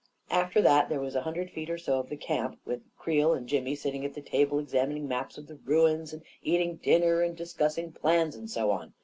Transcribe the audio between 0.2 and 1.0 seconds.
After that there